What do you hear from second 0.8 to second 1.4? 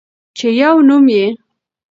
نوم يې